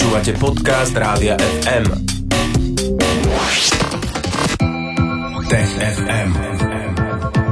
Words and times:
Počúvate 0.00 0.32
podcast 0.40 0.96
Rádia 0.96 1.36
FM. 1.36 1.92
Tech 5.44 5.70
FM. 5.76 6.30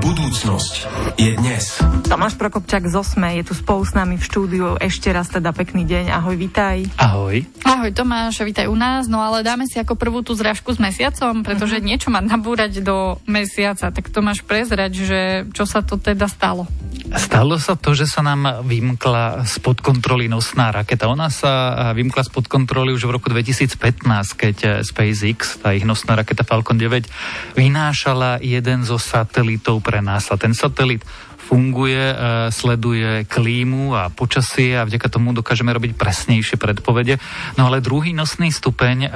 Budúcnosť 0.01 0.75
je 1.21 1.37
dnes. 1.37 1.77
Tomáš 2.09 2.41
Prokopčák 2.41 2.89
z 2.89 2.97
Osme 2.97 3.37
je 3.37 3.45
tu 3.45 3.53
spolu 3.53 3.85
s 3.85 3.93
nami 3.93 4.17
v 4.17 4.25
štúdiu. 4.25 4.81
Ešte 4.81 5.13
raz 5.13 5.29
teda 5.29 5.53
pekný 5.53 5.85
deň. 5.85 6.09
Ahoj, 6.09 6.41
vitaj. 6.41 6.89
Ahoj. 6.97 7.45
Ahoj 7.69 7.93
Tomáš, 7.93 8.41
vítaj 8.41 8.65
u 8.73 8.81
nás. 8.81 9.13
No 9.13 9.21
ale 9.21 9.45
dáme 9.45 9.69
si 9.69 9.77
ako 9.77 10.01
prvú 10.01 10.25
tú 10.25 10.33
zrážku 10.33 10.73
s 10.73 10.81
mesiacom, 10.81 11.45
pretože 11.45 11.77
uh-huh. 11.77 11.85
niečo 11.85 12.09
má 12.09 12.25
nabúrať 12.25 12.81
do 12.81 13.21
mesiaca. 13.29 13.93
Tak 13.93 14.09
Tomáš 14.09 14.41
prezrať, 14.41 14.97
že 14.97 15.21
čo 15.53 15.69
sa 15.69 15.85
to 15.85 16.01
teda 16.01 16.25
stalo? 16.25 16.65
Stalo 17.09 17.57
sa 17.57 17.73
to, 17.73 17.97
že 17.97 18.05
sa 18.05 18.21
nám 18.21 18.67
vymkla 18.69 19.49
spod 19.49 19.81
kontroly 19.81 20.29
nosná 20.29 20.69
raketa. 20.69 21.09
Ona 21.09 21.33
sa 21.33 21.53
vymkla 21.97 22.21
spod 22.21 22.53
kontroly 22.53 22.93
už 22.93 23.09
v 23.09 23.15
roku 23.17 23.33
2015, 23.33 24.05
keď 24.37 24.57
SpaceX, 24.85 25.57
tá 25.63 25.73
ich 25.73 25.89
nosná 25.89 26.21
raketa 26.21 26.45
Falcon 26.45 26.77
9, 26.77 27.09
vynášala 27.57 28.45
jeden 28.45 28.85
zo 28.85 29.01
satelitov 29.01 29.81
pre 29.81 30.05
NASA. 30.05 30.37
Ten 30.37 30.53
satelit 30.53 31.01
funguje, 31.39 32.13
e, 32.13 32.17
sleduje 32.51 33.25
klímu 33.25 33.95
a 33.95 34.11
počasie 34.11 34.75
a 34.75 34.85
vďaka 34.85 35.09
tomu 35.09 35.31
dokážeme 35.31 35.71
robiť 35.71 35.95
presnejšie 35.95 36.59
predpovede. 36.59 37.17
No 37.55 37.71
ale 37.71 37.79
druhý 37.81 38.11
nosný 38.11 38.51
stupeň 38.51 38.97
e, 39.07 39.09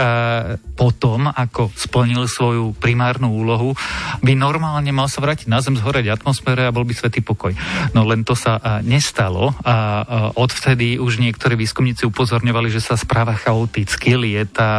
potom, 0.78 1.26
ako 1.28 1.74
splnil 1.74 2.30
svoju 2.30 2.78
primárnu 2.78 3.34
úlohu, 3.34 3.74
by 4.22 4.32
normálne 4.38 4.94
mal 4.94 5.10
sa 5.10 5.18
vrátiť 5.18 5.50
na 5.50 5.58
Zem, 5.58 5.74
zhoreť 5.74 6.14
atmosfére 6.14 6.70
a 6.70 6.74
bol 6.74 6.86
by 6.86 6.94
svetý 6.94 7.20
pokoj. 7.20 7.52
No 7.92 8.06
len 8.06 8.22
to 8.22 8.38
sa 8.38 8.56
e, 8.56 8.86
nestalo 8.86 9.54
a 9.66 10.04
odvtedy 10.38 10.96
už 11.00 11.18
niektorí 11.18 11.58
výskumníci 11.58 12.06
upozorňovali, 12.06 12.68
že 12.70 12.84
sa 12.84 12.94
správa 12.94 13.34
chaoticky, 13.34 14.14
lieta 14.14 14.70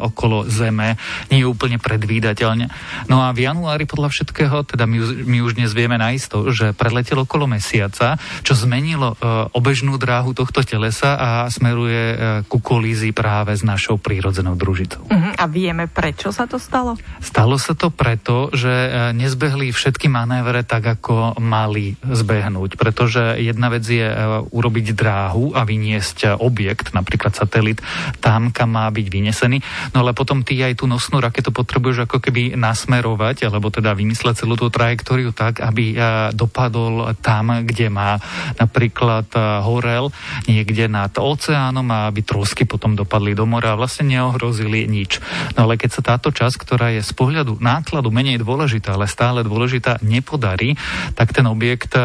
okolo 0.00 0.48
Zeme, 0.48 0.96
nie 1.28 1.42
je 1.44 1.50
úplne 1.50 1.76
predvídateľne. 1.76 2.70
No 3.10 3.20
a 3.20 3.34
v 3.34 3.44
januári 3.44 3.84
podľa 3.84 4.14
všetkého, 4.14 4.64
teda 4.64 4.88
my, 4.88 4.98
my 5.26 5.38
už 5.44 5.58
dnes 5.58 5.74
vieme 5.74 5.98
najisto, 5.98 6.48
že 6.54 6.72
preletel 6.78 7.26
okolo 7.26 7.50
mesiaca, 7.50 8.16
čo 8.46 8.54
zmenilo 8.56 9.12
e, 9.12 9.50
obežnú 9.52 10.00
dráhu 10.00 10.32
tohto 10.32 10.64
telesa 10.64 11.18
a 11.18 11.28
smeruje 11.52 12.02
e, 12.08 12.16
ku 12.46 12.62
kolízii 12.62 13.10
práve 13.12 13.58
s 13.58 13.66
našou 13.66 13.98
prírodzenou 13.98 14.54
družicou. 14.54 15.04
Uh-huh. 15.10 15.34
A 15.34 15.44
vieme, 15.50 15.90
prečo 15.90 16.30
sa 16.30 16.46
to 16.46 16.62
stalo? 16.62 16.94
Stalo 17.18 17.58
sa 17.58 17.74
to 17.74 17.90
preto, 17.90 18.54
že 18.54 18.70
e, 18.70 18.88
nezbehli 19.12 19.74
všetky 19.74 20.06
manévre 20.06 20.62
tak, 20.62 20.86
ako 20.86 21.36
mali 21.42 21.98
zbehnúť, 22.00 22.78
pretože 22.78 23.36
jedna 23.42 23.68
vec 23.68 23.82
je 23.82 24.06
urobiť 24.54 24.86
dráhu 24.94 25.52
a 25.52 25.66
vyniesť 25.66 26.38
objekt, 26.38 26.94
napríklad 26.94 27.34
satelit, 27.34 27.82
tam, 28.22 28.54
kam 28.54 28.78
má 28.78 28.86
byť 28.88 29.06
vynesený, 29.10 29.58
no 29.92 30.06
ale 30.06 30.14
potom 30.14 30.46
ty 30.46 30.60
aj 30.62 30.78
tú 30.78 30.84
nosnú 30.86 31.18
raketu 31.18 31.50
potrebuješ 31.50 32.06
ako 32.06 32.22
keby 32.22 32.54
nasmerovať, 32.54 33.48
alebo 33.48 33.72
teda 33.72 33.96
vymysleť 33.96 34.44
celú 34.44 34.54
tú 34.54 34.70
trajektóriu 34.70 35.34
tak, 35.34 35.58
aby 35.64 35.96
dopadol 36.36 36.67
dopadol 36.68 37.16
tam, 37.24 37.64
kde 37.64 37.88
má 37.88 38.20
napríklad 38.60 39.26
eh, 39.32 39.40
horel 39.64 40.12
niekde 40.44 40.86
nad 40.86 41.10
oceánom 41.16 41.88
a 41.88 42.12
aby 42.12 42.20
trosky 42.22 42.68
potom 42.68 42.94
dopadli 42.94 43.32
do 43.32 43.48
mora 43.48 43.74
a 43.74 43.80
vlastne 43.80 44.12
neohrozili 44.12 44.84
nič. 44.84 45.18
No 45.56 45.66
ale 45.66 45.80
keď 45.80 45.90
sa 45.98 46.02
táto 46.14 46.28
časť, 46.28 46.56
ktorá 46.60 46.92
je 46.94 47.02
z 47.02 47.12
pohľadu 47.16 47.58
nákladu 47.58 48.12
menej 48.12 48.44
dôležitá, 48.44 48.94
ale 48.94 49.08
stále 49.08 49.42
dôležitá, 49.42 49.98
nepodarí, 50.04 50.76
tak 51.16 51.32
ten 51.32 51.48
objekt 51.48 51.96
eh, 51.96 52.04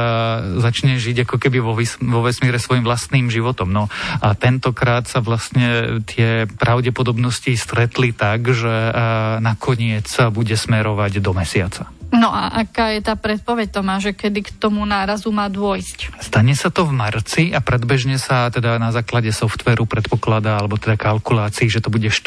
začne 0.64 0.98
žiť 0.98 1.28
ako 1.28 1.36
keby 1.38 1.60
vo, 1.60 1.76
vesmíre 2.24 2.58
svojim 2.58 2.88
vlastným 2.88 3.28
životom. 3.28 3.70
No 3.70 3.92
a 4.24 4.34
tentokrát 4.34 5.06
sa 5.06 5.20
vlastne 5.20 6.00
tie 6.08 6.48
pravdepodobnosti 6.48 7.52
stretli 7.60 8.16
tak, 8.16 8.48
že 8.48 8.72
eh, 8.72 8.92
nakoniec 9.44 10.08
bude 10.32 10.56
smerovať 10.56 11.20
do 11.20 11.32
mesiaca. 11.36 12.03
No 12.14 12.30
a 12.30 12.62
aká 12.62 12.94
je 12.94 13.02
tá 13.02 13.18
predpoveď, 13.18 13.74
Tomáš, 13.74 14.14
že 14.14 14.14
kedy 14.14 14.40
k 14.46 14.52
tomu 14.62 14.86
nárazu 14.86 15.34
má 15.34 15.50
dôjsť? 15.50 16.22
Stane 16.22 16.54
sa 16.54 16.70
to 16.70 16.86
v 16.86 16.94
marci 16.94 17.50
a 17.50 17.58
predbežne 17.58 18.22
sa 18.22 18.54
teda 18.54 18.78
na 18.78 18.94
základe 18.94 19.34
softveru 19.34 19.90
predpokladá, 19.90 20.62
alebo 20.62 20.78
teda 20.78 20.94
kalkulácií, 20.94 21.74
že 21.74 21.82
to 21.82 21.90
bude 21.90 22.06
4. 22.06 22.22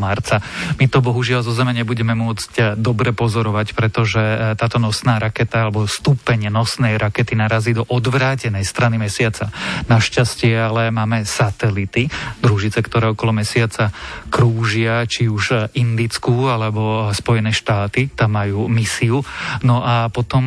marca. 0.00 0.40
My 0.80 0.88
to 0.88 1.04
bohužiaľ 1.04 1.44
zo 1.44 1.52
Zeme 1.52 1.76
nebudeme 1.76 2.16
môcť 2.16 2.52
eh, 2.56 2.64
dobre 2.80 3.12
pozorovať, 3.12 3.76
pretože 3.76 4.16
eh, 4.24 4.56
táto 4.56 4.80
nosná 4.80 5.20
raketa 5.20 5.68
alebo 5.68 5.84
stupeň 5.84 6.48
nosnej 6.48 6.96
rakety 6.96 7.36
narazí 7.36 7.76
do 7.76 7.84
odvrátenej 7.84 8.64
strany 8.64 8.96
mesiaca. 8.96 9.52
Našťastie 9.84 10.56
ale 10.56 10.88
máme 10.88 11.28
satelity, 11.28 12.08
družice, 12.40 12.80
ktoré 12.80 13.12
okolo 13.12 13.36
mesiaca 13.36 13.92
krúžia, 14.32 15.04
či 15.04 15.28
už 15.28 15.44
eh, 15.52 15.60
Indickú 15.76 16.48
alebo 16.48 17.12
Spojené 17.12 17.52
štáty, 17.52 18.08
tam 18.16 18.40
majú 18.40 18.64
misiu 18.72 19.25
No 19.62 19.80
a 19.80 20.12
potom 20.12 20.42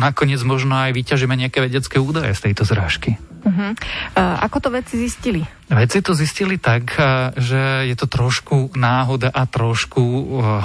nakoniec 0.00 0.40
možno 0.42 0.74
aj 0.76 0.96
vyťažíme 0.96 1.34
nejaké 1.36 1.62
vedecké 1.64 1.96
údaje 2.00 2.34
z 2.34 2.50
tejto 2.50 2.66
zrážky. 2.66 3.20
Uh-huh. 3.40 3.72
Uh, 4.16 4.36
ako 4.44 4.56
to 4.60 4.68
vedci 4.72 5.00
zistili? 5.00 5.42
Vedci 5.70 6.02
to 6.02 6.18
zistili 6.18 6.58
tak, 6.58 6.98
že 7.38 7.86
je 7.86 7.94
to 7.94 8.10
trošku 8.10 8.74
náhoda 8.74 9.30
a 9.30 9.46
trošku 9.46 10.02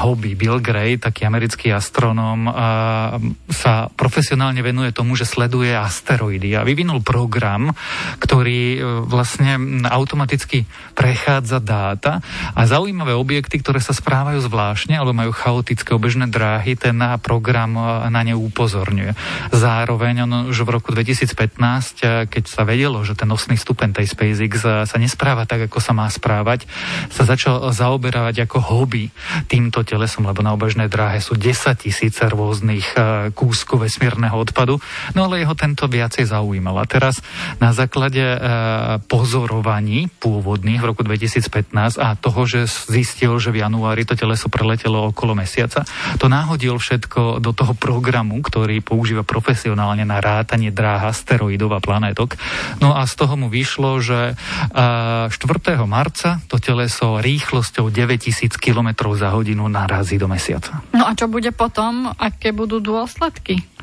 hobby. 0.02 0.34
Bill 0.34 0.58
Gray, 0.58 0.98
taký 0.98 1.30
americký 1.30 1.70
astronóm, 1.70 2.50
sa 3.46 3.74
profesionálne 3.94 4.66
venuje 4.66 4.90
tomu, 4.90 5.14
že 5.14 5.30
sleduje 5.30 5.78
asteroidy 5.78 6.58
a 6.58 6.66
vyvinul 6.66 7.06
program, 7.06 7.70
ktorý 8.18 8.82
vlastne 9.06 9.86
automaticky 9.86 10.66
prechádza 10.98 11.62
dáta 11.62 12.26
a 12.58 12.66
zaujímavé 12.66 13.14
objekty, 13.14 13.62
ktoré 13.62 13.78
sa 13.78 13.94
správajú 13.94 14.42
zvláštne 14.42 14.98
alebo 14.98 15.14
majú 15.14 15.30
chaotické 15.38 15.94
obežné 15.94 16.34
dráhy, 16.34 16.74
ten 16.74 16.98
program 17.22 17.78
na 18.10 18.22
ne 18.26 18.34
upozorňuje. 18.34 19.14
Zároveň 19.54 20.26
on 20.26 20.50
už 20.50 20.66
v 20.66 20.74
roku 20.74 20.90
2015, 20.98 22.26
keď 22.26 22.44
sa 22.50 22.66
vedelo, 22.66 23.06
že 23.06 23.14
ten 23.14 23.30
nosný 23.30 23.54
stupen 23.54 23.94
tej 23.94 24.10
SpaceX 24.10 24.66
sa 24.66 24.95
sa 24.96 25.04
nespráva 25.04 25.44
tak, 25.44 25.68
ako 25.68 25.84
sa 25.84 25.92
má 25.92 26.08
správať, 26.08 26.64
sa 27.12 27.28
začal 27.28 27.68
zaoberávať 27.76 28.48
ako 28.48 28.64
hobby 28.64 29.12
týmto 29.52 29.84
telesom, 29.84 30.24
lebo 30.24 30.40
na 30.40 30.56
obežnej 30.56 30.88
dráhe 30.88 31.20
sú 31.20 31.36
10 31.36 31.76
tisíce 31.76 32.24
rôznych 32.24 32.96
e, 32.96 33.36
kúskov 33.36 33.84
vesmírneho 33.84 34.40
odpadu, 34.40 34.80
no 35.12 35.28
ale 35.28 35.44
jeho 35.44 35.52
tento 35.52 35.92
viacej 35.92 36.32
zaujímal. 36.32 36.80
A 36.80 36.88
teraz 36.88 37.20
na 37.60 37.76
základe 37.76 38.24
e, 38.24 38.40
pozorovaní 39.12 40.08
pôvodných 40.24 40.80
v 40.80 40.88
roku 40.88 41.04
2015 41.04 42.00
a 42.00 42.16
toho, 42.16 42.48
že 42.48 42.64
zistil, 42.88 43.36
že 43.36 43.52
v 43.52 43.68
januári 43.68 44.08
to 44.08 44.16
teleso 44.16 44.48
preletelo 44.48 45.12
okolo 45.12 45.36
mesiaca, 45.36 45.84
to 46.16 46.32
náhodil 46.32 46.80
všetko 46.80 47.44
do 47.44 47.52
toho 47.52 47.76
programu, 47.76 48.40
ktorý 48.40 48.80
používa 48.80 49.28
profesionálne 49.28 50.08
na 50.08 50.24
rátanie 50.24 50.72
dráh 50.72 51.12
asteroidov 51.12 51.76
a 51.76 51.84
planétok. 51.84 52.40
No 52.80 52.96
a 52.96 53.04
z 53.04 53.14
toho 53.20 53.36
mu 53.36 53.52
vyšlo, 53.52 54.00
že 54.00 54.40
4. 55.30 55.32
marca 55.86 56.42
to 56.50 56.58
teleso 56.58 57.22
rýchlosťou 57.22 57.92
9000 57.92 58.56
km 58.58 58.90
za 59.14 59.30
hodinu 59.34 59.68
narazí 59.70 60.18
do 60.18 60.30
mesiaca. 60.30 60.82
No 60.96 61.06
a 61.06 61.14
čo 61.14 61.30
bude 61.30 61.52
potom? 61.54 62.10
Aké 62.18 62.56
budú 62.56 62.80
dôsledky? 62.82 63.75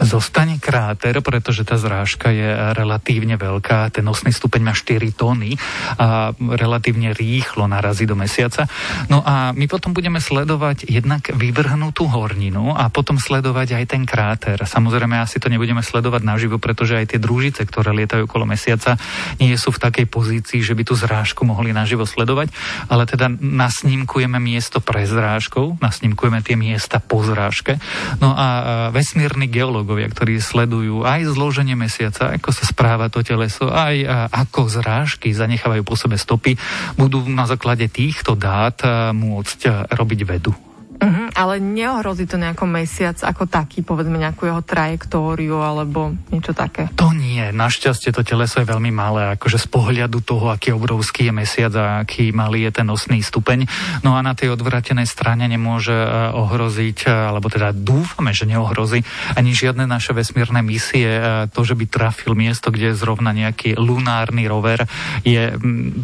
Zostane 0.00 0.56
kráter, 0.56 1.20
pretože 1.20 1.60
tá 1.60 1.76
zrážka 1.76 2.32
je 2.32 2.48
relatívne 2.72 3.36
veľká, 3.36 3.92
ten 3.92 4.00
nosný 4.00 4.32
stupeň 4.32 4.60
má 4.64 4.72
4 4.72 4.96
tóny 5.12 5.60
a 6.00 6.32
relatívne 6.32 7.12
rýchlo 7.12 7.68
narazí 7.68 8.08
do 8.08 8.16
mesiaca. 8.16 8.64
No 9.12 9.20
a 9.20 9.52
my 9.52 9.68
potom 9.68 9.92
budeme 9.92 10.16
sledovať 10.16 10.88
jednak 10.88 11.28
vyvrhnutú 11.36 12.08
horninu 12.08 12.72
a 12.72 12.88
potom 12.88 13.20
sledovať 13.20 13.76
aj 13.76 13.84
ten 13.92 14.08
kráter. 14.08 14.56
Samozrejme, 14.56 15.20
asi 15.20 15.36
to 15.36 15.52
nebudeme 15.52 15.84
sledovať 15.84 16.24
naživo, 16.24 16.56
pretože 16.56 16.96
aj 16.96 17.12
tie 17.12 17.20
družice, 17.20 17.68
ktoré 17.68 17.92
lietajú 17.92 18.24
okolo 18.24 18.48
mesiaca, 18.48 18.96
nie 19.36 19.52
sú 19.60 19.68
v 19.68 19.82
takej 19.84 20.06
pozícii, 20.08 20.64
že 20.64 20.72
by 20.72 20.82
tú 20.88 20.96
zrážku 20.96 21.44
mohli 21.44 21.76
naživo 21.76 22.08
sledovať, 22.08 22.48
ale 22.88 23.04
teda 23.04 23.28
nasnímkujeme 23.36 24.40
miesto 24.40 24.80
pre 24.80 25.04
zrážkou, 25.04 25.76
nasnímkujeme 25.76 26.40
tie 26.40 26.56
miesta 26.56 27.04
po 27.04 27.20
zrážke. 27.20 27.76
No 28.24 28.32
a 28.32 28.88
vesmírny 28.96 29.44
geológ 29.44 29.89
biológovia, 29.90 30.14
ktorí 30.14 30.38
sledujú 30.38 31.02
aj 31.02 31.34
zloženie 31.34 31.74
mesiaca, 31.74 32.30
ako 32.30 32.54
sa 32.54 32.62
správa 32.62 33.10
to 33.10 33.26
teleso, 33.26 33.66
aj 33.66 34.06
ako 34.30 34.70
zrážky 34.70 35.34
zanechávajú 35.34 35.82
po 35.82 35.98
sebe 35.98 36.14
stopy, 36.14 36.54
budú 36.94 37.26
na 37.26 37.42
základe 37.50 37.90
týchto 37.90 38.38
dát 38.38 38.78
môcť 39.10 39.90
robiť 39.90 40.20
vedu. 40.22 40.54
Uh-huh. 41.00 41.32
ale 41.32 41.64
neohrozí 41.64 42.28
to 42.28 42.36
nejako 42.36 42.68
mesiac 42.68 43.16
ako 43.24 43.48
taký, 43.48 43.80
povedzme 43.80 44.20
nejakú 44.20 44.44
jeho 44.44 44.60
trajektóriu 44.60 45.56
alebo 45.56 46.12
niečo 46.28 46.52
také? 46.52 46.92
To 47.00 47.16
nie. 47.16 47.40
Našťastie 47.56 48.12
to 48.12 48.20
teleso 48.20 48.60
je 48.60 48.68
veľmi 48.68 48.92
malé, 48.92 49.32
akože 49.40 49.56
z 49.56 49.68
pohľadu 49.72 50.20
toho, 50.20 50.52
aký 50.52 50.76
obrovský 50.76 51.32
je 51.32 51.32
mesiac 51.32 51.72
a 51.72 52.04
aký 52.04 52.36
malý 52.36 52.68
je 52.68 52.72
ten 52.76 52.84
nosný 52.84 53.24
stupeň. 53.24 53.64
No 54.04 54.12
a 54.12 54.20
na 54.20 54.36
tej 54.36 54.52
odvratenej 54.52 55.08
strane 55.08 55.48
nemôže 55.48 55.96
e, 55.96 56.08
ohroziť, 56.36 57.08
e, 57.08 57.32
alebo 57.32 57.48
teda 57.48 57.72
dúfame, 57.72 58.36
že 58.36 58.44
neohrozí 58.44 59.00
ani 59.40 59.56
žiadne 59.56 59.88
naše 59.88 60.12
vesmírne 60.12 60.60
misie. 60.60 61.16
E, 61.16 61.22
to, 61.48 61.64
že 61.64 61.80
by 61.80 61.88
trafil 61.88 62.36
miesto, 62.36 62.68
kde 62.68 62.92
je 62.92 63.00
zrovna 63.00 63.32
nejaký 63.32 63.72
lunárny 63.80 64.44
rover, 64.44 64.84
je 65.24 65.56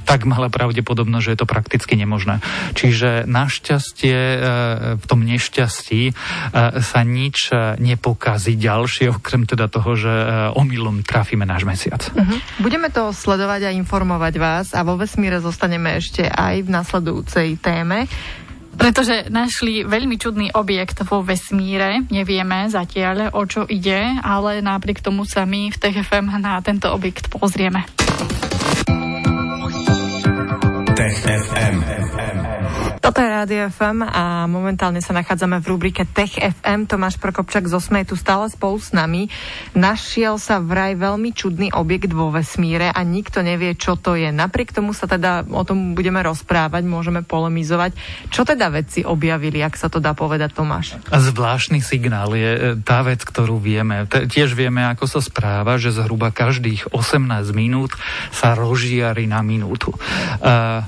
tak 0.08 0.24
malá 0.24 0.48
pravdepodobnosť, 0.48 1.24
že 1.24 1.32
je 1.36 1.40
to 1.44 1.48
prakticky 1.52 2.00
nemožné. 2.00 2.40
Čiže 2.72 3.28
našťastie 3.28 4.16
v 4.94 5.04
tom 5.10 5.26
nešťastí 5.26 6.02
e, 6.08 6.12
sa 6.78 7.00
nič 7.02 7.50
e, 7.50 7.74
nepokazí 7.82 8.54
ďalšie, 8.54 9.10
okrem 9.18 9.42
teda 9.42 9.66
toho, 9.66 9.98
že 9.98 10.12
e, 10.12 10.26
omylom 10.54 11.02
trafíme 11.02 11.42
náš 11.42 11.66
mesiac. 11.66 12.06
Uh-huh. 12.14 12.38
Budeme 12.62 12.94
to 12.94 13.10
sledovať 13.10 13.66
a 13.66 13.74
informovať 13.74 14.34
vás 14.38 14.66
a 14.70 14.86
vo 14.86 14.94
vesmíre 14.94 15.42
zostaneme 15.42 15.98
ešte 15.98 16.26
aj 16.30 16.62
v 16.62 16.68
nasledujúcej 16.70 17.48
téme. 17.58 18.06
Pretože 18.76 19.32
našli 19.32 19.88
veľmi 19.88 20.20
čudný 20.20 20.52
objekt 20.52 21.00
vo 21.08 21.24
vesmíre, 21.24 22.04
nevieme 22.12 22.68
zatiaľ, 22.68 23.32
o 23.32 23.42
čo 23.48 23.64
ide, 23.64 24.20
ale 24.20 24.60
napriek 24.60 25.00
tomu 25.00 25.24
sa 25.24 25.48
my 25.48 25.72
v 25.72 25.80
TFM 25.80 26.28
na 26.36 26.60
tento 26.60 26.92
objekt 26.92 27.32
pozrieme. 27.32 27.88
Tech 30.96 31.16
FM. 31.24 32.55
Toto 33.06 33.22
je 33.22 33.30
Rádio 33.30 33.70
FM 33.70 34.02
a 34.02 34.50
momentálne 34.50 34.98
sa 34.98 35.14
nachádzame 35.14 35.62
v 35.62 35.70
rubrike 35.70 36.02
Tech 36.10 36.42
FM. 36.42 36.90
Tomáš 36.90 37.22
Prokopčak 37.22 37.70
z 37.70 37.78
Osme 37.78 38.02
je 38.02 38.10
tu 38.10 38.16
stále 38.18 38.50
spolu 38.50 38.82
s 38.82 38.90
nami. 38.90 39.30
Našiel 39.78 40.42
sa 40.42 40.58
vraj 40.58 40.98
veľmi 40.98 41.30
čudný 41.30 41.70
objekt 41.70 42.10
vo 42.10 42.34
vesmíre 42.34 42.90
a 42.90 42.98
nikto 43.06 43.46
nevie, 43.46 43.78
čo 43.78 43.94
to 43.94 44.18
je. 44.18 44.34
Napriek 44.34 44.74
tomu 44.74 44.90
sa 44.90 45.06
teda 45.06 45.46
o 45.46 45.62
tom 45.62 45.94
budeme 45.94 46.18
rozprávať, 46.18 46.82
môžeme 46.82 47.22
polemizovať. 47.22 47.94
Čo 48.34 48.42
teda 48.42 48.74
vedci 48.74 49.06
objavili, 49.06 49.62
ak 49.62 49.78
sa 49.78 49.86
to 49.86 50.02
dá 50.02 50.10
povedať, 50.10 50.58
Tomáš? 50.58 50.98
Zvláštny 51.06 51.86
signál 51.86 52.34
je 52.34 52.50
e, 52.58 52.60
tá 52.82 53.06
vec, 53.06 53.22
ktorú 53.22 53.62
vieme. 53.62 54.02
Tiež 54.10 54.58
vieme, 54.58 54.82
ako 54.82 55.06
sa 55.06 55.22
správa, 55.22 55.78
že 55.78 55.94
zhruba 55.94 56.34
každých 56.34 56.90
18 56.90 57.22
minút 57.54 57.94
sa 58.34 58.58
rozžiari 58.58 59.30
na 59.30 59.46
minútu. 59.46 59.94
Uh, 60.42 60.82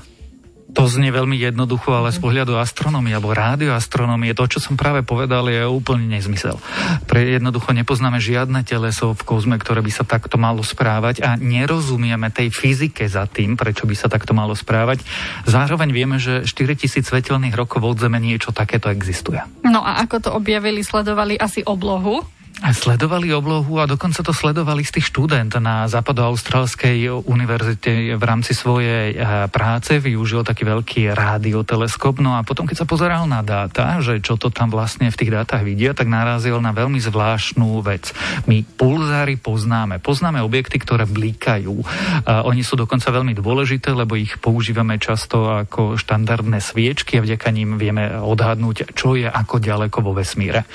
to 0.69 0.85
znie 0.85 1.09
veľmi 1.09 1.33
jednoducho, 1.33 1.89
ale 1.91 2.13
z 2.13 2.21
pohľadu 2.21 2.53
astronómie 2.61 3.13
alebo 3.17 3.33
rádioastronómie, 3.33 4.37
to, 4.37 4.45
čo 4.45 4.61
som 4.61 4.77
práve 4.77 5.01
povedal, 5.01 5.49
je 5.49 5.65
úplne 5.65 6.05
nezmysel. 6.05 6.61
Pre 7.09 7.19
jednoducho 7.19 7.73
nepoznáme 7.73 8.21
žiadne 8.21 8.61
teleso 8.61 9.17
v 9.17 9.21
kozme, 9.25 9.57
ktoré 9.57 9.81
by 9.81 9.91
sa 9.91 10.05
takto 10.05 10.37
malo 10.37 10.61
správať 10.61 11.25
a 11.25 11.35
nerozumieme 11.35 12.29
tej 12.29 12.53
fyzike 12.53 13.09
za 13.09 13.25
tým, 13.25 13.57
prečo 13.57 13.89
by 13.89 13.95
sa 13.97 14.07
takto 14.07 14.37
malo 14.37 14.53
správať. 14.53 15.01
Zároveň 15.49 15.89
vieme, 15.89 16.21
že 16.21 16.45
4000 16.45 17.01
svetelných 17.01 17.57
rokov 17.57 17.81
od 17.81 17.97
Zeme 17.97 18.21
niečo 18.21 18.53
takéto 18.53 18.93
existuje. 18.93 19.41
No 19.65 19.81
a 19.81 19.99
ako 20.05 20.15
to 20.21 20.29
objavili, 20.37 20.85
sledovali 20.85 21.35
asi 21.35 21.65
oblohu 21.65 22.38
Sledovali 22.59 23.31
oblohu 23.31 23.79
a 23.79 23.87
dokonca 23.87 24.19
to 24.19 24.35
sledovali 24.35 24.83
istý 24.83 24.99
študent 24.99 25.55
na 25.63 25.87
západoaustrálskej 25.87 27.07
univerzite 27.23 28.19
v 28.19 28.23
rámci 28.23 28.51
svojej 28.51 29.15
eh, 29.15 29.47
práce. 29.47 29.95
Využil 29.95 30.43
taký 30.43 30.67
veľký 30.67 31.15
rádioteleskop. 31.15 32.19
No 32.19 32.35
a 32.35 32.43
potom, 32.43 32.67
keď 32.67 32.83
sa 32.83 32.87
pozeral 32.87 33.23
na 33.31 33.39
dáta, 33.39 34.03
že 34.03 34.19
čo 34.19 34.35
to 34.35 34.51
tam 34.51 34.67
vlastne 34.67 35.07
v 35.07 35.15
tých 35.15 35.31
dátach 35.31 35.63
vidia, 35.63 35.95
tak 35.95 36.11
narazil 36.11 36.59
na 36.59 36.75
veľmi 36.75 36.99
zvláštnu 36.99 37.79
vec. 37.79 38.11
My 38.43 38.67
pulzári 38.67 39.39
poznáme. 39.39 40.03
Poznáme 40.03 40.43
objekty, 40.43 40.83
ktoré 40.83 41.07
blikajú. 41.07 41.79
A 42.27 42.43
oni 42.43 42.67
sú 42.67 42.75
dokonca 42.75 43.07
veľmi 43.07 43.39
dôležité, 43.39 43.95
lebo 43.95 44.19
ich 44.19 44.35
používame 44.35 44.99
často 44.99 45.47
ako 45.63 45.95
štandardné 45.95 46.59
sviečky 46.59 47.17
a 47.17 47.23
vďaka 47.23 47.47
ním 47.55 47.79
vieme 47.79 48.19
odhadnúť, 48.19 48.91
čo 48.99 49.15
je 49.15 49.31
ako 49.31 49.63
ďaleko 49.63 50.03
vo 50.03 50.11
vesmíre. 50.11 50.67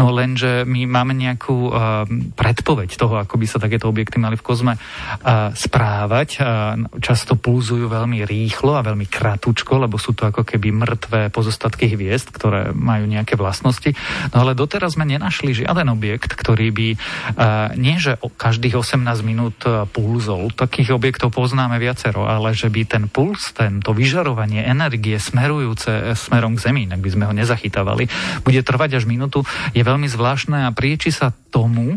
No 0.00 0.08
lenže 0.08 0.64
my 0.64 0.88
máme 0.88 1.25
nejakú 1.26 1.56
uh, 1.68 2.06
predpoveď 2.34 2.90
toho, 2.94 3.18
ako 3.18 3.34
by 3.36 3.46
sa 3.46 3.58
takéto 3.58 3.90
objekty 3.90 4.22
mali 4.22 4.38
v 4.38 4.46
kozme 4.46 4.78
uh, 4.78 5.50
správať. 5.52 6.28
Uh, 6.38 6.44
často 7.02 7.34
pulzujú 7.34 7.90
veľmi 7.90 8.22
rýchlo 8.22 8.78
a 8.78 8.86
veľmi 8.86 9.10
kratučko, 9.10 9.82
lebo 9.82 9.98
sú 9.98 10.14
to 10.14 10.30
ako 10.30 10.46
keby 10.46 10.70
mŕtvé 10.70 11.28
pozostatky 11.34 11.90
hviezd, 11.92 12.30
ktoré 12.30 12.70
majú 12.70 13.10
nejaké 13.10 13.34
vlastnosti. 13.34 13.92
No 14.30 14.46
ale 14.46 14.54
doteraz 14.54 14.94
sme 14.94 15.08
nenašli 15.08 15.52
žiaden 15.52 15.90
objekt, 15.90 16.32
ktorý 16.32 16.68
by 16.72 16.88
nie, 17.76 17.96
že 17.98 18.18
každých 18.20 18.78
18 18.78 19.02
minút 19.26 19.58
pulzol, 19.90 20.52
takých 20.54 20.94
objektov 20.94 21.34
poznáme 21.34 21.76
viacero, 21.80 22.28
ale 22.28 22.52
že 22.52 22.70
by 22.70 22.82
ten 22.86 23.04
puls, 23.10 23.52
tento 23.52 23.92
vyžarovanie 23.92 24.64
energie 24.64 25.18
smerujúce 25.18 26.14
smerom 26.14 26.56
k 26.56 26.62
Zemi, 26.70 26.84
ak 26.88 27.00
by 27.02 27.10
sme 27.12 27.24
ho 27.28 27.32
nezachytávali, 27.34 28.08
bude 28.44 28.60
trvať 28.62 29.02
až 29.02 29.04
minútu, 29.08 29.42
je 29.72 29.82
veľmi 29.82 30.06
zvláštne 30.06 30.68
a 30.68 30.70
prieči 30.72 31.10
sa 31.16 31.32
tomu, 31.56 31.96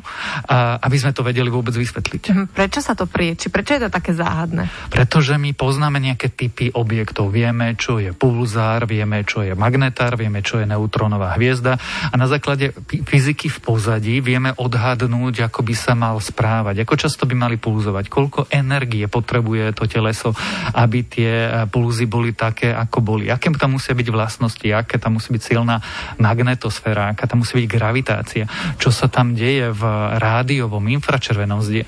aby 0.80 0.96
sme 0.96 1.12
to 1.12 1.20
vedeli 1.20 1.52
vôbec 1.52 1.76
vysvetliť. 1.76 2.24
Mhm, 2.32 2.46
prečo 2.56 2.80
sa 2.80 2.96
to 2.96 3.04
prieči? 3.04 3.52
Prečo 3.52 3.76
je 3.76 3.82
to 3.84 3.92
také 3.92 4.16
záhadné? 4.16 4.72
Pretože 4.88 5.36
my 5.36 5.52
poznáme 5.52 6.00
nejaké 6.00 6.32
typy 6.32 6.72
objektov. 6.72 7.36
Vieme, 7.36 7.76
čo 7.76 8.00
je 8.00 8.16
pulzár, 8.16 8.88
vieme, 8.88 9.28
čo 9.28 9.44
je 9.44 9.52
magnetár, 9.52 10.16
vieme, 10.16 10.40
čo 10.40 10.64
je 10.64 10.70
neutrónová 10.70 11.36
hviezda 11.36 11.76
a 12.08 12.16
na 12.16 12.32
základe 12.32 12.72
fyziky 12.88 13.52
v 13.52 13.60
pozadí 13.60 14.24
vieme 14.24 14.56
odhadnúť, 14.56 15.52
ako 15.52 15.60
by 15.66 15.76
sa 15.76 15.92
mal 15.98 16.16
správať, 16.24 16.86
ako 16.88 16.94
často 16.96 17.28
by 17.28 17.36
mali 17.36 17.58
pulzovať, 17.60 18.08
koľko 18.08 18.48
energie 18.54 19.10
potrebuje 19.10 19.76
to 19.76 19.90
teleso, 19.90 20.32
aby 20.78 21.04
tie 21.04 21.34
e, 21.50 21.50
pulzy 21.68 22.06
boli 22.06 22.32
také, 22.32 22.72
ako 22.72 23.02
boli, 23.02 23.28
aké 23.28 23.52
tam 23.58 23.76
musia 23.76 23.98
byť 23.98 24.08
vlastnosti, 24.08 24.68
aké 24.70 25.02
tam 25.02 25.18
musí 25.18 25.34
byť 25.34 25.44
silná 25.44 25.82
magnetosféra, 26.22 27.12
aká 27.12 27.26
tam 27.26 27.42
musí 27.42 27.66
byť 27.66 27.68
gravitácia, 27.68 28.46
čo 28.78 28.94
sa 28.94 29.10
tam 29.10 29.34
deje 29.34 29.49
v 29.74 29.84
rádiovom 30.18 30.84
infračervenom 30.90 31.60
e, 31.62 31.84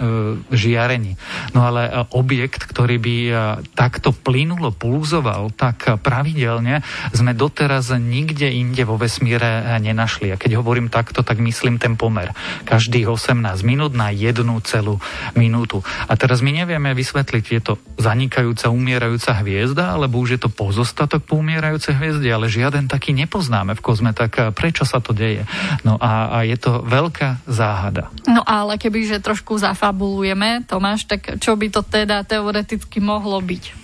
žiarení. 0.51 1.15
No 1.53 1.65
ale 1.65 1.87
e, 1.87 1.91
objekt, 2.17 2.65
ktorý 2.65 2.97
by 2.97 3.15
e, 3.27 3.33
takto 3.77 4.13
plynulo 4.13 4.73
pulzoval, 4.73 5.53
tak 5.53 6.01
pravidelne 6.01 6.81
sme 7.13 7.37
doteraz 7.37 7.93
nikde 7.97 8.49
inde 8.49 8.83
vo 8.85 8.97
vesmíre 8.97 9.79
nenašli. 9.79 10.33
A 10.33 10.39
keď 10.39 10.61
hovorím 10.61 10.89
takto, 10.89 11.21
tak 11.21 11.37
myslím 11.39 11.77
ten 11.77 11.95
pomer. 11.95 12.33
Každých 12.65 13.07
18 13.07 13.41
minút 13.61 13.93
na 13.93 14.09
jednu 14.09 14.57
celú 14.65 14.97
minútu. 15.37 15.85
A 16.09 16.13
teraz 16.17 16.41
my 16.41 16.51
nevieme 16.53 16.91
vysvetliť, 16.97 17.43
je 17.51 17.61
to 17.61 17.73
zanikajúca, 17.97 18.73
umierajúca 18.73 19.37
hviezda, 19.41 19.95
alebo 19.95 20.21
už 20.21 20.37
je 20.37 20.41
to 20.41 20.49
pozostatok 20.49 21.23
po 21.25 21.39
umierajúcej 21.39 21.97
hviezde, 21.97 22.27
ale 22.29 22.51
žiaden 22.51 22.89
taký 22.89 23.13
nepoznáme 23.13 23.77
v 23.77 23.81
kozme, 23.83 24.11
tak 24.11 24.37
prečo 24.55 24.83
sa 24.87 25.03
to 25.03 25.13
deje? 25.13 25.45
No 25.85 25.97
a, 26.01 26.41
a 26.41 26.47
je 26.47 26.57
to 26.57 26.81
veľká 26.85 27.45
záhada. 27.51 28.07
No 28.25 28.41
ale 28.41 28.79
kebyže 28.79 29.19
trošku 29.19 29.59
zafabulujeme, 29.59 30.63
Tomáš, 30.65 31.05
tak 31.05 31.37
čo 31.37 31.59
by 31.59 31.67
to 31.67 31.83
teda 31.83 32.23
teoreticky 32.23 33.03
mohlo 33.03 33.37
byť? 33.43 33.81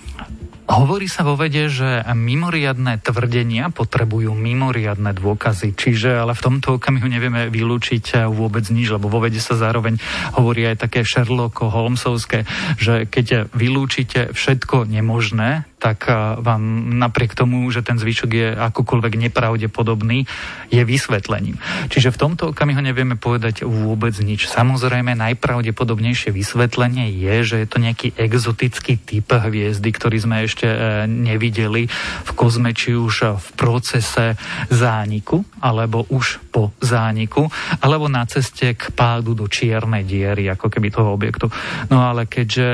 Hovorí 0.68 1.08
sa 1.08 1.24
vo 1.24 1.32
vede, 1.32 1.72
že 1.72 2.04
mimoriadné 2.12 3.00
tvrdenia 3.00 3.72
potrebujú 3.72 4.36
mimoriadné 4.36 5.16
dôkazy, 5.16 5.72
čiže 5.72 6.12
ale 6.12 6.36
v 6.36 6.44
tomto 6.44 6.76
okamihu 6.76 7.08
nevieme 7.08 7.48
vylúčiť 7.48 8.28
vôbec 8.28 8.68
nič, 8.68 8.92
lebo 8.92 9.08
vo 9.08 9.24
vede 9.24 9.40
sa 9.40 9.56
zároveň 9.56 9.96
hovorí 10.36 10.68
aj 10.68 10.84
také 10.84 11.08
Sherlocko 11.08 11.72
Holmesovské, 11.72 12.44
že 12.76 13.08
keď 13.08 13.48
vylúčite 13.56 14.36
všetko 14.36 14.84
nemožné, 14.84 15.64
tak 15.78 16.10
vám 16.42 16.98
napriek 16.98 17.38
tomu, 17.38 17.70
že 17.70 17.86
ten 17.86 17.96
zvyšok 17.96 18.30
je 18.34 18.48
akokoľvek 18.50 19.30
nepravdepodobný, 19.30 20.26
je 20.74 20.82
vysvetlením. 20.82 21.56
Čiže 21.88 22.10
v 22.12 22.20
tomto 22.20 22.50
okamihu 22.50 22.82
nevieme 22.82 23.14
povedať 23.14 23.62
vôbec 23.62 24.12
nič. 24.18 24.50
Samozrejme, 24.50 25.14
najpravdepodobnejšie 25.14 26.34
vysvetlenie 26.34 27.14
je, 27.14 27.34
že 27.46 27.56
je 27.62 27.68
to 27.70 27.78
nejaký 27.78 28.08
exotický 28.18 28.98
typ 28.98 29.30
hviezdy, 29.30 29.88
ktorý 29.94 30.18
sme 30.18 30.36
ešte 30.44 30.66
e, 30.66 30.78
nevideli 31.06 31.86
v 32.26 32.30
kozme, 32.34 32.74
či 32.74 32.98
už 32.98 33.38
v 33.38 33.48
procese 33.54 34.34
zániku, 34.68 35.46
alebo 35.62 36.04
už 36.10 36.42
po 36.50 36.74
zániku, 36.82 37.46
alebo 37.78 38.10
na 38.10 38.26
ceste 38.26 38.74
k 38.74 38.90
pádu 38.92 39.38
do 39.38 39.46
čiernej 39.46 40.02
diery, 40.02 40.50
ako 40.50 40.66
keby 40.66 40.90
toho 40.90 41.14
objektu. 41.14 41.46
No 41.88 42.02
ale 42.02 42.26
keďže 42.26 42.66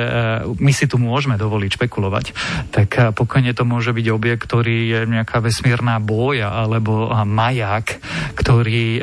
my 0.56 0.72
si 0.72 0.88
tu 0.88 0.96
môžeme 0.96 1.36
dovoliť 1.36 1.70
špekulovať, 1.76 2.26
tak 2.72 2.93
pokojne 3.14 3.52
to 3.52 3.66
môže 3.66 3.90
byť 3.90 4.06
objekt, 4.10 4.46
ktorý 4.46 4.76
je 4.88 5.00
nejaká 5.10 5.42
vesmírna 5.42 5.98
boja 5.98 6.54
alebo 6.54 7.10
maják, 7.12 7.98
ktorý 8.38 9.02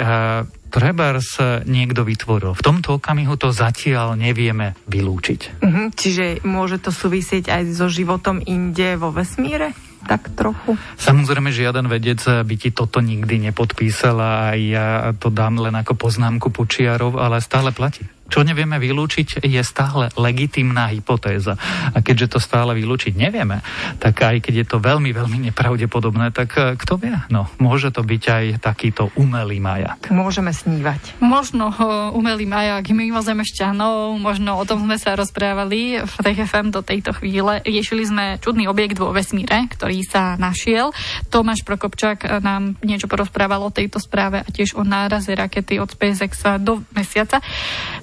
trebárs 0.71 1.35
niekto 1.67 2.07
vytvoril. 2.07 2.55
V 2.55 2.63
tomto 2.63 2.95
okamihu 2.95 3.35
to 3.35 3.51
zatiaľ 3.51 4.15
nevieme 4.15 4.79
vylúčiť. 4.87 5.41
Uh-huh, 5.59 5.91
čiže 5.91 6.39
môže 6.47 6.79
to 6.79 6.95
súvisieť 6.95 7.51
aj 7.51 7.75
so 7.75 7.91
životom 7.91 8.39
inde 8.39 8.95
vo 8.95 9.11
vesmíre? 9.11 9.75
tak 10.01 10.33
trochu? 10.33 10.81
Samozrejme, 10.97 11.53
žiaden 11.53 11.85
vedec 11.85 12.25
by 12.25 12.55
ti 12.57 12.73
toto 12.73 13.05
nikdy 13.05 13.37
nepodpísal 13.49 14.17
a 14.17 14.57
ja 14.57 15.13
to 15.13 15.29
dám 15.29 15.61
len 15.61 15.77
ako 15.77 15.93
poznámku 15.93 16.49
počiarov, 16.49 17.21
ale 17.21 17.37
stále 17.37 17.69
platí. 17.69 18.01
Čo 18.31 18.47
nevieme 18.47 18.79
vylúčiť, 18.79 19.43
je 19.43 19.59
stále 19.59 20.07
legitimná 20.15 20.87
hypotéza. 20.87 21.59
A 21.91 21.99
keďže 21.99 22.37
to 22.37 22.39
stále 22.39 22.71
vylúčiť 22.71 23.11
nevieme, 23.11 23.59
tak 23.99 24.23
aj 24.23 24.39
keď 24.39 24.53
je 24.63 24.65
to 24.71 24.77
veľmi, 24.79 25.11
veľmi 25.11 25.51
nepravdepodobné, 25.51 26.31
tak 26.31 26.49
eh, 26.55 26.79
kto 26.79 26.95
vie? 26.95 27.11
No, 27.27 27.51
môže 27.59 27.91
to 27.91 28.07
byť 28.07 28.23
aj 28.23 28.45
takýto 28.63 29.11
umelý 29.19 29.59
majak. 29.59 30.07
Môžeme 30.15 30.55
snívať. 30.55 31.19
Možno 31.19 31.75
uh, 31.75 32.15
umelý 32.15 32.47
majak 32.47 32.95
mimozemšťanov, 32.95 34.15
možno 34.15 34.55
o 34.55 34.63
tom 34.63 34.87
sme 34.87 34.95
sa 34.95 35.19
rozprávali 35.19 35.99
v 35.99 36.13
TFM 36.23 36.71
do 36.71 36.79
tejto 36.79 37.11
chvíle. 37.19 37.59
Riešili 37.67 38.07
sme 38.07 38.25
čudný 38.39 38.71
objekt 38.71 38.95
vo 38.95 39.11
vesmíre, 39.11 39.67
ktorý 39.75 40.07
sa 40.07 40.39
našiel. 40.39 40.95
Tomáš 41.27 41.67
Prokopčák 41.67 42.23
eh, 42.23 42.39
nám 42.39 42.79
niečo 42.79 43.11
porozprával 43.11 43.59
o 43.67 43.75
tejto 43.75 43.99
správe 43.99 44.39
a 44.39 44.47
tiež 44.47 44.79
o 44.79 44.87
náraze 44.87 45.35
rakety 45.35 45.83
od 45.83 45.91
SpaceX 45.91 46.63
do 46.63 46.79
mesiaca. 46.95 47.43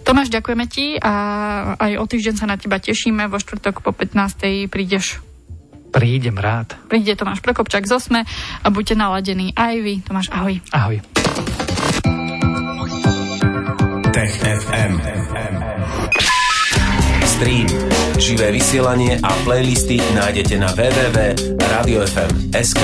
Tomáš 0.05 0.18
Tomáš, 0.19 0.35
ďakujeme 0.35 0.67
ti 0.67 0.99
a 0.99 1.15
aj 1.79 1.95
o 1.95 2.03
týždeň 2.03 2.43
sa 2.43 2.51
na 2.51 2.59
teba 2.59 2.83
tešíme. 2.83 3.31
Vo 3.31 3.39
štvrtok 3.39 3.87
po 3.87 3.95
15. 3.95 4.67
prídeš 4.67 5.23
Prídem 5.95 6.35
rád. 6.35 6.75
Príde 6.91 7.15
Tomáš 7.15 7.39
Prokopčák 7.39 7.87
z 7.87 7.95
Osme 7.95 8.27
a 8.59 8.67
buďte 8.67 8.99
naladení 8.99 9.55
aj 9.55 9.79
vy. 9.79 10.03
Tomáš, 10.03 10.27
ahoj. 10.35 10.59
Ahoj. 10.75 10.99
Tech 14.11 14.35
FM. 14.43 14.99
Stream, 17.23 17.71
živé 18.19 18.51
vysielanie 18.51 19.23
a 19.23 19.31
playlisty 19.47 20.03
nájdete 20.19 20.59
na 20.59 20.75
www.radiofm.sk. 20.75 22.83